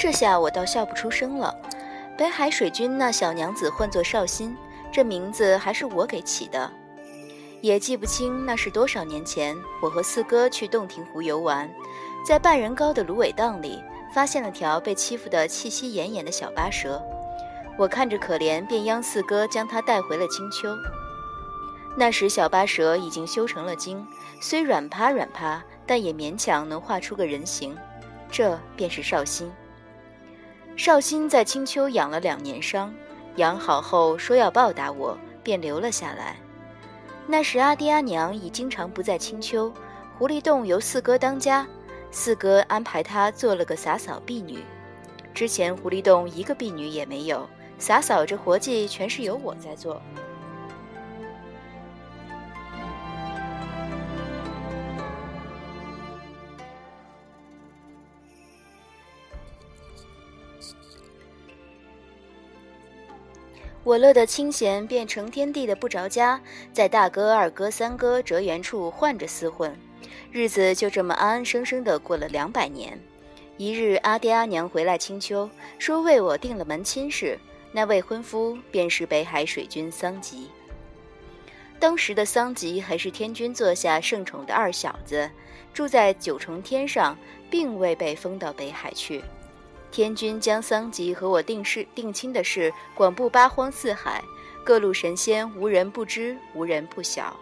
[0.00, 1.54] 这下我倒笑不出声了。
[2.16, 4.56] 北海水军那小娘子唤作绍兴，
[4.90, 6.72] 这名字还是我给起的。
[7.60, 11.70] 也记不清那是多少年前，我和四哥去洞庭湖游玩，
[12.26, 13.78] 在半人高的芦苇荡里
[14.14, 17.02] 发现了条被欺负得气息奄奄的小巴蛇。
[17.76, 20.74] 我看着可怜，便央四哥将它带回了青丘。
[21.94, 24.06] 那时小巴蛇已经修成了精，
[24.40, 27.76] 虽软趴软趴，但也勉强能画出个人形。
[28.30, 29.52] 这便是绍兴。
[30.76, 32.94] 绍兴在青丘养了两年伤，
[33.36, 36.36] 养好后说要报答我，便留了下来。
[37.26, 39.72] 那时阿爹阿娘已经常不在青丘，
[40.18, 41.66] 狐狸洞由四哥当家，
[42.10, 44.64] 四哥安排他做了个洒扫婢女。
[45.32, 50.00] 之前狐狸洞一个婢女也没有，洒扫这活计全是由我在做。
[63.82, 66.38] 我乐得清闲，便成天地的不着家，
[66.70, 69.74] 在大哥、二哥、三哥折缘处换着厮混，
[70.30, 73.00] 日子就这么安安生生的过了两百年。
[73.56, 77.38] 一日，阿爹阿娘回来青丘，说为我定了门亲事，
[77.72, 80.48] 那未婚夫便是北海水军桑吉。
[81.78, 85.30] 当时的桑吉还是天君座下圣宠的二小子，
[85.72, 87.16] 住在九重天上，
[87.50, 89.22] 并未被封到北海去。
[89.90, 94.22] 天君将桑吉和我定事定亲的事广布八荒四海，
[94.64, 97.36] 各路神仙无人不知，无人不晓。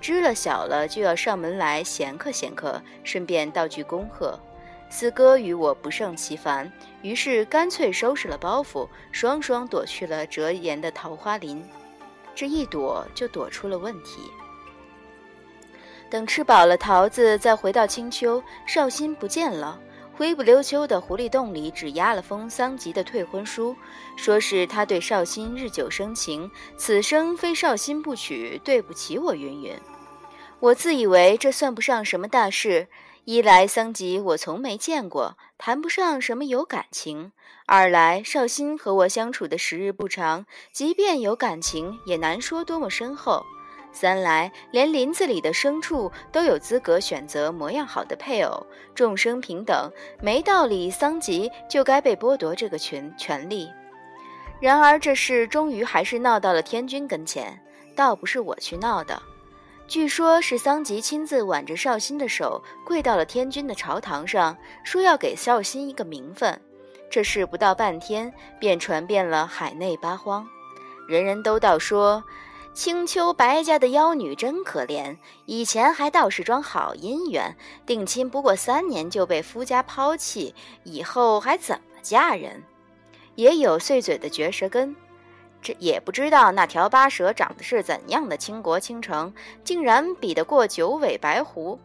[0.00, 4.38] 知了晓了，就要上门来闲客闲客，顺便道句恭贺。
[4.90, 6.70] 四哥与我不胜其烦，
[7.02, 11.64] 于是干脆收拾了包袱，双双躲去了折颜的桃花林。
[12.34, 14.20] 这一躲，就躲出了问题。
[16.08, 19.78] 等吃饱了桃子，再回到青丘，绍兴不见了。
[20.18, 23.76] 灰不溜秋的狐狸洞里只压了封桑吉的退婚书，
[24.16, 29.72] 说是他对绍兴日久生情，此生非绍兴不娶，对不起我云云。
[30.58, 32.88] 我自以为这算不上什么大事，
[33.26, 37.30] 一来桑吉我从没见过，谈不上什么有感情；
[37.66, 43.46] 二来绍兴和我相处的时日不长，即便有感情，也难说多么深厚。
[43.92, 49.90] 三来，连林子里的牲畜都有资格选择模样好的配偶，众生平等，
[50.20, 53.70] 没道理桑吉就该被剥夺这个权权利。
[54.60, 57.60] 然而这事终于还是闹到了天君跟前，
[57.96, 59.20] 倒不是我去闹的。
[59.88, 66.60] 据说，是桑吉亲自挽着绍兴的手，跪到了天君的朝堂上，说要给绍兴一个名分。
[67.10, 70.46] 这事不到半天，便传遍了海内八荒，
[71.08, 72.22] 人人都道说。
[72.78, 75.16] 青丘白家的妖女真可怜，
[75.46, 82.62] 以前还倒是桩好姻缘，定亲不过三年就被夫家抛弃，以后还怎么嫁人？
[83.34, 84.94] 也有碎嘴的绝舌根，
[85.60, 89.34] 这也不知道那条八蛇长得是怎样的倾国倾城，
[89.64, 91.80] 竟然比得过九尾白狐。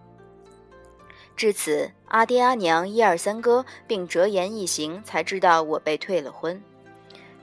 [1.36, 6.62] 至此，阿爹阿娘一二三哥并折颜一行才知道我被退了婚。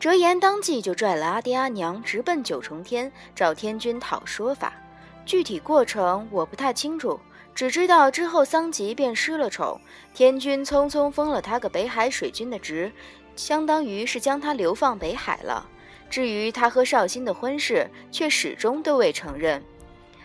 [0.01, 4.73] 折颜当即就拽了阿爹阿娘，直奔九重天找天君讨说法。
[5.27, 7.21] 具体过程我不太清楚，
[7.55, 9.79] 只知道之后桑吉便失了宠，
[10.15, 12.91] 天君匆匆封了他个北海水君的职，
[13.37, 15.69] 相当于是将他流放北海了。
[16.09, 19.63] 至于他和绍兴的婚事，却始终都未承认。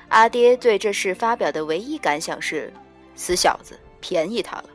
[0.08, 2.72] 阿爹对这事发表的唯一感想是：
[3.14, 4.70] 死小子，便宜他了。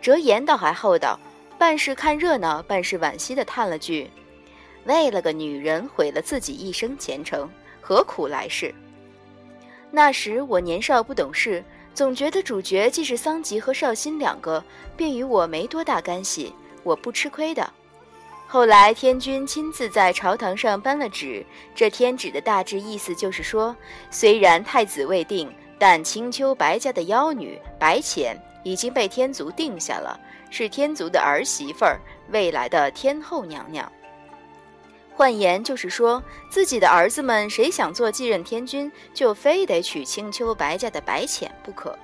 [0.00, 1.20] 折颜倒还厚道。
[1.64, 4.10] 半是看热闹，半是惋惜地叹了句
[4.84, 7.48] ：“为了个女人毁了自己一生前程，
[7.80, 8.72] 何苦来世？”
[9.90, 11.64] 那时我年少不懂事，
[11.94, 14.62] 总觉得主角既是桑吉和绍兴两个，
[14.94, 17.72] 便与我没多大干系，我不吃亏的。
[18.46, 21.42] 后来天君亲自在朝堂上颁了旨，
[21.74, 23.74] 这天旨的大致意思就是说，
[24.10, 30.18] 虽然太子未定，但青丘白家的妖女白浅已经被天族定下了。
[30.50, 32.00] 是天族的儿媳妇儿，
[32.30, 33.90] 未来的天后娘娘。
[35.16, 41.96] 换言就是说，自己的儿子们谁想做继任天君，就非得娶青丘白家的白浅不可。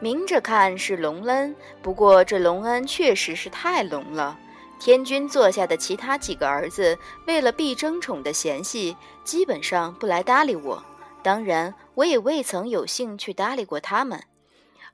[0.00, 4.38] 明着看是隆恩，不过这隆恩确实是太隆了。
[4.78, 6.96] 天君座下的其他几个儿子，
[7.26, 10.82] 为了避争宠的嫌隙，基本上不来搭理我。
[11.22, 14.22] 当然，我也未曾有幸去搭理过他们。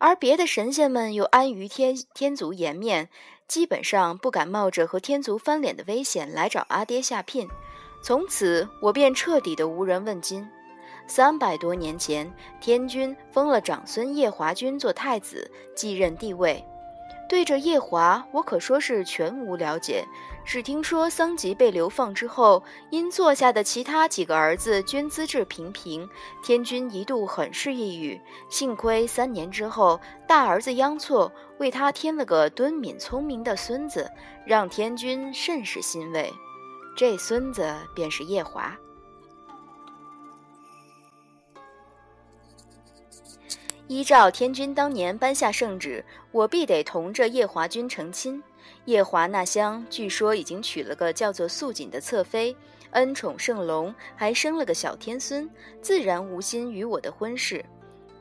[0.04, 3.08] 而别的神仙们又安于天天族颜面，
[3.48, 7.48] 基本上不敢冒着和天族翻脸的危险来找阿爹下聘。
[8.02, 10.46] 从此，我便彻底的无人问津。
[11.06, 12.30] 三百多年前，
[12.60, 16.62] 天君封了长孙夜华君做太子，继任帝位。
[17.26, 20.04] 对着夜华，我可说是全无了解。
[20.44, 26.08] 只听说桑吉被流放之后，因座下的其他几个儿子均资质平平，
[26.42, 28.20] 天君一度很是抑郁。
[28.50, 29.98] 幸亏三年之后，
[30.28, 34.08] 大儿子央错为他添了个敦敏聪明的孙子，
[34.46, 36.30] 让天君甚是欣慰。
[36.96, 38.76] 这孙子便是夜华。
[43.86, 48.42] 依照天君当年颁下圣旨，我必得同这夜华君成亲。
[48.84, 52.56] 夜华那厢据说已经娶了个叫做素锦的侧妃，
[52.90, 55.48] 恩宠圣隆，还生了个小天孙，
[55.80, 57.64] 自然无心与我的婚事。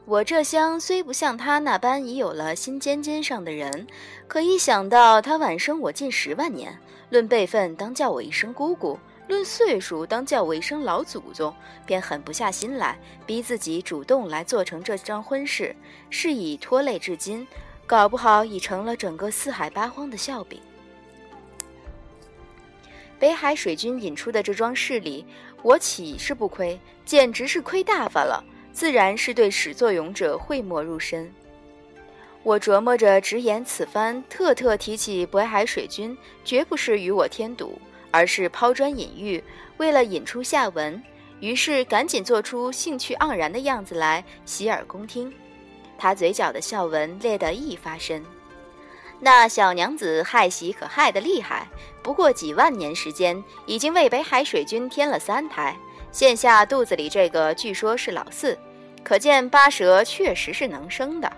[0.05, 3.87] 我这厢虽不像他那般已有了心尖尖上的人，
[4.27, 6.77] 可一想到他晚生我近十万年，
[7.09, 8.99] 论辈分当叫我一声姑姑。
[9.29, 11.55] 论岁数，当叫我一声老祖宗，
[11.85, 15.73] 便狠不下心来，逼自己主动来做成这桩婚事，
[16.09, 17.47] 是以拖累至今，
[17.85, 20.59] 搞不好已成了整个四海八荒的笑柄。
[23.19, 25.25] 北海水军引出的这桩事里，
[25.61, 26.79] 我岂是不亏？
[27.05, 31.31] 简直是亏大发了，自然是对始作俑者讳莫如深。
[32.43, 37.79] 我琢磨着直言此番特特提起北海水军，绝不是与我添堵。
[38.15, 39.43] 而是抛砖引玉，
[39.77, 41.01] 为了引出下文，
[41.39, 45.33] 于是赶紧做出兴趣盎然的样子来，洗耳恭听。
[46.03, 48.21] 他嘴角的笑纹裂得一发深。
[49.21, 51.65] 那小娘子害喜可害得厉害，
[52.01, 55.73] 不过几万年时间，已经为北海水军添了三胎。
[56.11, 58.59] 现下肚子里这个，据说是老四，
[59.01, 61.31] 可见八蛇确实是能生的。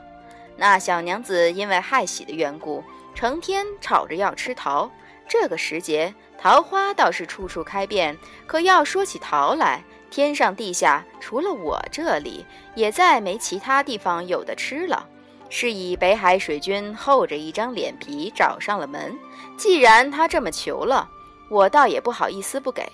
[0.57, 2.83] 那小娘子因为害喜的缘故，
[3.13, 4.89] 成天吵着要吃桃。
[5.29, 6.11] 这个时节。
[6.37, 15.07] 桃花倒是处处开遍，可要说起桃来，天上地下除了我这里，也再没其他地方有的吃了。
[15.49, 19.17] 是以北海水军厚着一张脸皮找上了门。
[19.57, 21.09] 既然他这么求了，
[21.49, 22.91] 我倒也不好意思不给。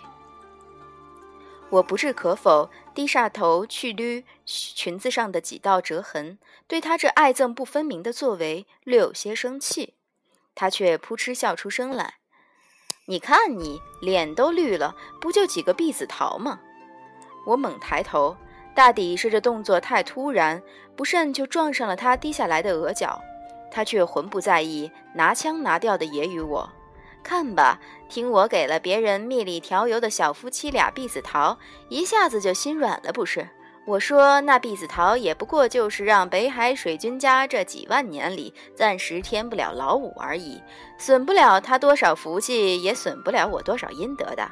[1.70, 6.38] 我不置可否，低下头去捋裙子上的几道折痕，
[6.68, 9.94] 对他这爱憎不分明的作为略有些生气。
[10.54, 12.16] 他却扑哧笑出声来。
[13.08, 16.60] 你看你脸都绿了，不就几个碧子桃吗？
[17.46, 18.36] 我猛抬头，
[18.74, 20.62] 大抵是这动作太突然，
[20.96, 23.22] 不慎就撞上了他低下来的额角。
[23.72, 26.70] 他却浑不在意，拿腔拿调的揶揄我
[27.24, 27.80] ：“看吧，
[28.10, 31.58] 听我给了别人蜜里调油的小夫妻俩避子桃，
[31.88, 33.48] 一下子就心软了，不是？”
[33.88, 40.62] 我说：“那避子桃也不过就是让北海水君家这几万年里暂时添不了老五而已，
[41.00, 44.48] 损不了他多少福气，也损不了我多少阴德的。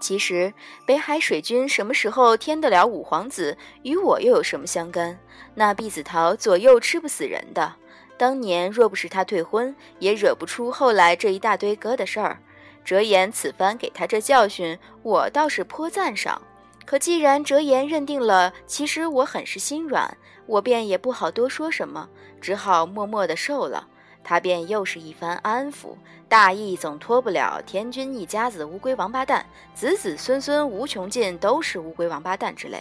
[0.00, 0.52] 其实
[0.86, 5.18] 北海水军什么时候添得了五皇子，与我又有什么相干？
[5.54, 7.74] 那碧子桃左右吃不死人的，
[8.16, 12.38] 当年若不是他退婚，也惹不出后来这一大堆疙瘩事儿。
[12.84, 16.40] 折颜此番给他这教训，我倒是颇赞赏。”
[16.86, 20.16] 可既然折颜认定了，其实我很是心软，
[20.46, 22.08] 我便也不好多说什么，
[22.40, 23.86] 只好默默的受了。
[24.28, 25.96] 他便又是一番安抚，
[26.28, 32.78] 大意总脱不了天君一家子乌龟王八蛋，子子孙孙无穷尽都是乌龟王八蛋之类。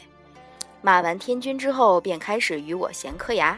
[0.81, 3.57] 骂完天君之后，便开始与我闲磕牙。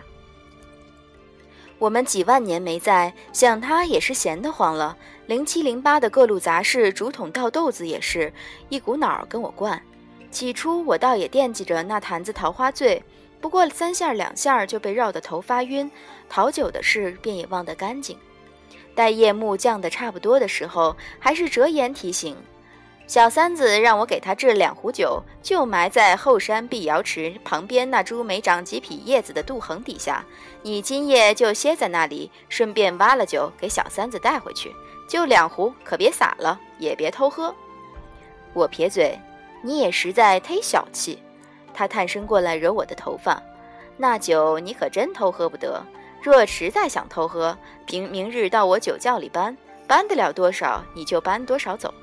[1.80, 4.96] 我们几万年没在，想他也是闲得慌了。
[5.26, 8.32] 零七零八的各路杂事，竹筒倒豆子也是
[8.70, 9.82] 一股脑儿跟我灌。
[10.30, 13.02] 起初我倒也惦记着那坛子桃花醉，
[13.42, 15.90] 不过三下两下就被绕得头发晕，
[16.30, 18.18] 讨酒的事便也忘得干净。
[18.94, 22.36] 待夜幕降得差不多的时候，还是折颜提醒
[23.08, 30.24] 小三子让我给他制两壶酒，就埋在后山碧瑶池旁边那株没长几匹叶子的杜衡底下。
[30.62, 34.76] 你今夜就歇在那里，顺便挖了酒给小三子带回去，
[35.08, 37.56] 就两壶，可别洒了，也别偷喝。
[38.54, 39.18] 我撇嘴。
[39.62, 41.20] 你也实在忒小气，
[41.80, 43.42] 他探身过来揉我的头发，
[43.96, 45.82] 那酒你可真偷喝不得。
[46.22, 47.58] 若实在想偷喝，
[47.90, 49.56] 明明日到我酒窖里搬，
[49.88, 51.94] 搬得了多少你就搬多少走。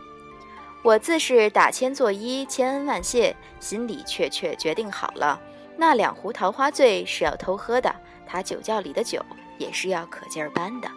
[0.83, 5.39] 我自是打千作揖，千恩万谢，心里却却决定好了，
[5.77, 7.95] 那两壶桃花醉是要偷喝的，
[8.27, 9.23] 他酒窖里的酒
[9.59, 10.89] 也是要可劲儿搬的。